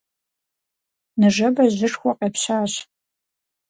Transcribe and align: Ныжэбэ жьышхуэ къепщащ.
Ныжэбэ 1.19 1.63
жьышхуэ 1.77 2.11
къепщащ. 2.19 2.71